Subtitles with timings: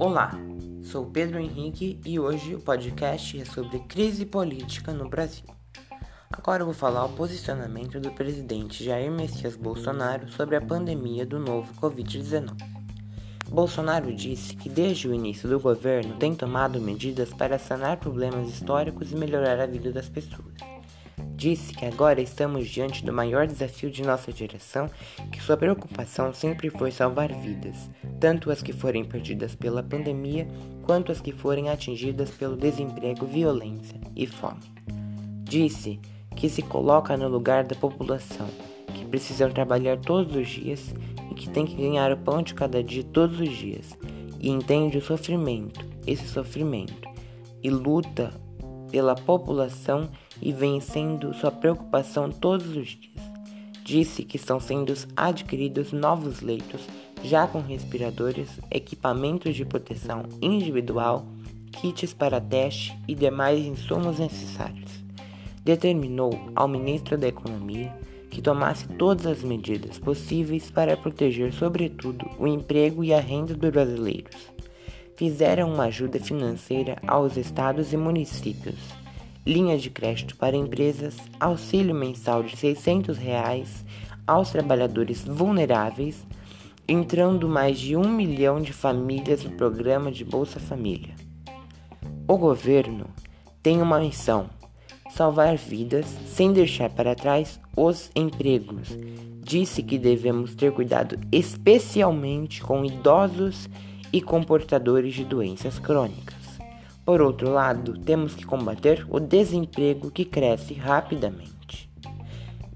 [0.00, 0.30] Olá,
[0.80, 5.44] sou Pedro Henrique e hoje o podcast é sobre crise política no Brasil.
[6.30, 11.40] Agora eu vou falar o posicionamento do presidente Jair Messias Bolsonaro sobre a pandemia do
[11.40, 12.56] novo Covid-19.
[13.48, 19.10] Bolsonaro disse que desde o início do governo tem tomado medidas para sanar problemas históricos
[19.10, 20.77] e melhorar a vida das pessoas
[21.38, 24.90] disse que agora estamos diante do maior desafio de nossa geração,
[25.30, 27.88] que sua preocupação sempre foi salvar vidas,
[28.18, 30.48] tanto as que forem perdidas pela pandemia
[30.82, 34.64] quanto as que forem atingidas pelo desemprego, violência e fome.
[35.44, 36.00] Disse
[36.34, 38.48] que se coloca no lugar da população,
[38.92, 40.92] que precisam trabalhar todos os dias
[41.30, 43.96] e que tem que ganhar o pão de cada dia todos os dias,
[44.40, 47.08] e entende o sofrimento, esse sofrimento,
[47.62, 48.32] e luta
[48.90, 53.38] pela população e vem sendo sua preocupação todos os dias.
[53.84, 56.82] Disse que estão sendo adquiridos novos leitos,
[57.22, 61.26] já com respiradores, equipamentos de proteção individual,
[61.72, 64.92] kits para teste e demais insumos necessários.
[65.64, 67.92] Determinou ao ministro da Economia
[68.30, 73.70] que tomasse todas as medidas possíveis para proteger, sobretudo, o emprego e a renda dos
[73.70, 74.36] brasileiros.
[75.16, 78.76] Fizeram uma ajuda financeira aos estados e municípios
[79.48, 83.82] linha de crédito para empresas, auxílio mensal de 600 reais
[84.26, 86.22] aos trabalhadores vulneráveis,
[86.86, 91.14] entrando mais de um milhão de famílias no programa de Bolsa Família.
[92.28, 93.06] O governo
[93.62, 94.50] tem uma missão:
[95.10, 98.98] salvar vidas sem deixar para trás os empregos.
[99.40, 103.66] Disse que devemos ter cuidado especialmente com idosos
[104.12, 106.37] e com portadores de doenças crônicas.
[107.08, 111.90] Por outro lado, temos que combater o desemprego que cresce rapidamente.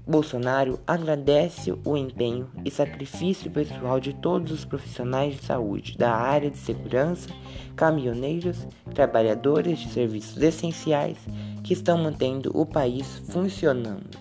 [0.07, 6.49] Bolsonaro agradece o empenho e sacrifício pessoal de todos os profissionais de saúde da área
[6.49, 7.29] de segurança,
[7.75, 11.19] caminhoneiros, trabalhadores de serviços essenciais
[11.63, 14.17] que estão mantendo o país funcionando.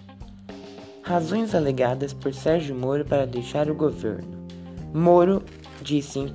[1.03, 4.47] Razões alegadas por Sérgio Moro para deixar o governo.
[4.93, 5.43] Moro
[5.81, 6.29] disse em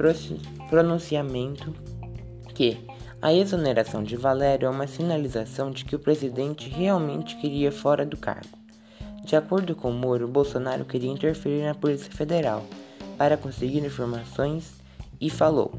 [0.68, 1.76] pronunciamento
[2.56, 8.06] que a exoneração de Valério é uma sinalização de que o presidente realmente queria fora
[8.06, 8.58] do cargo.
[9.24, 12.64] De acordo com Moro, Bolsonaro queria interferir na Polícia Federal
[13.18, 14.76] para conseguir informações
[15.20, 15.72] e falou: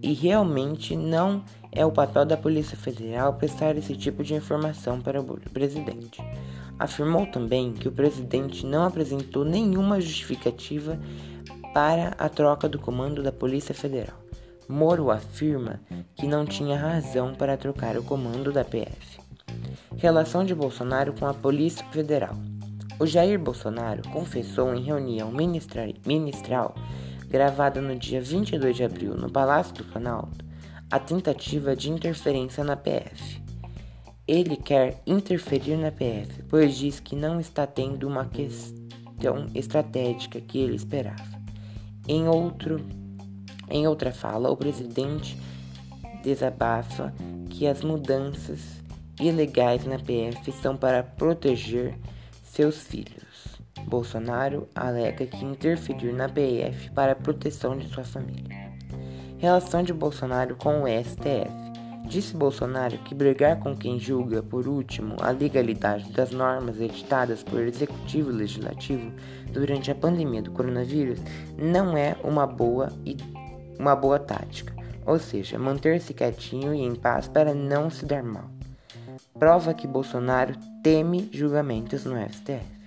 [0.00, 5.20] e realmente não é o papel da Polícia Federal prestar esse tipo de informação para
[5.20, 6.22] o presidente.
[6.78, 10.98] Afirmou também que o presidente não apresentou nenhuma justificativa
[11.74, 14.27] para a troca do comando da Polícia Federal.
[14.68, 15.80] Moro afirma
[16.14, 19.18] que não tinha razão para trocar o comando da PF.
[19.96, 22.36] Relação de Bolsonaro com a Polícia Federal.
[23.00, 26.74] O Jair Bolsonaro confessou em reunião ministral
[27.28, 30.44] gravada no dia 22 de abril no Palácio do Planalto
[30.90, 33.42] a tentativa de interferência na PF.
[34.26, 40.58] Ele quer interferir na PF, pois diz que não está tendo uma questão estratégica que
[40.58, 41.38] ele esperava.
[42.06, 42.84] Em outro
[43.70, 45.38] em outra fala, o presidente
[46.22, 47.12] desabafa
[47.50, 48.60] que as mudanças
[49.20, 51.94] ilegais na PF são para proteger
[52.42, 53.58] seus filhos.
[53.86, 58.68] Bolsonaro alega que interferir na PF para a proteção de sua família.
[59.38, 61.68] Relação de Bolsonaro com o STF.
[62.06, 67.60] Disse Bolsonaro que brigar com quem julga, por último, a legalidade das normas editadas por
[67.60, 69.12] Executivo e Legislativo
[69.52, 71.20] durante a pandemia do coronavírus
[71.56, 73.37] não é uma boa ideia
[73.78, 74.74] uma boa tática,
[75.06, 78.50] ou seja, manter-se quietinho e em paz para não se dar mal.
[79.38, 82.78] Prova que Bolsonaro teme julgamentos no STF.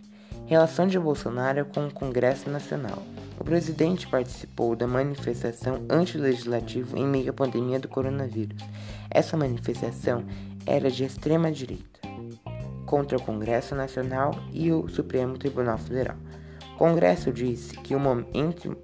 [0.46, 3.02] Relação de Bolsonaro com o Congresso Nacional.
[3.40, 8.62] O presidente participou da manifestação antilegislativa em meio à pandemia do coronavírus.
[9.09, 10.25] Essa manifestação
[10.66, 12.02] era de extrema direita,
[12.85, 16.17] contra o Congresso Nacional e o Supremo Tribunal Federal.
[16.76, 18.78] O Congresso disse que o momento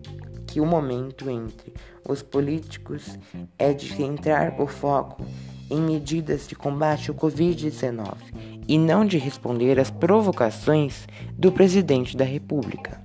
[0.58, 1.72] que o momento entre
[2.04, 3.16] os políticos
[3.60, 5.24] é de centrar o foco
[5.70, 8.16] em medidas de combate ao Covid-19
[8.68, 13.00] e não de responder às provocações do presidente da República.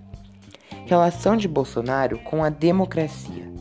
[0.87, 3.53] Relação de Bolsonaro com a democracia.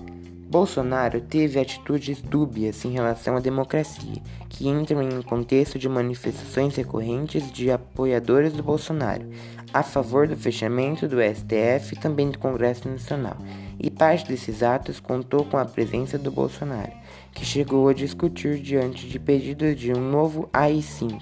[0.52, 6.76] Bolsonaro teve atitudes dúbias em relação à democracia, que entram em um contexto de manifestações
[6.76, 9.30] recorrentes de apoiadores do Bolsonaro,
[9.74, 13.38] a favor do fechamento do STF e também do Congresso Nacional,
[13.82, 16.92] e parte desses atos contou com a presença do Bolsonaro,
[17.34, 21.20] que chegou a discutir diante de pedidos de um novo AI-5,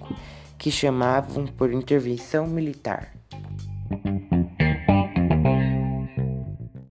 [0.57, 3.13] que chamavam por intervenção militar.